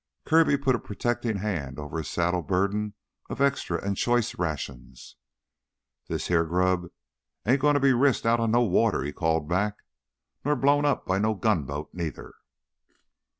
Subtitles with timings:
[0.25, 2.95] Kirby put a protecting hand over his saddle burden
[3.29, 5.15] of extra and choice rations.
[6.07, 6.87] "This heah grub
[7.45, 9.77] ain't gonna be risked out on no water," he called back.
[10.43, 12.33] "Nor blown up by no gunboat neither."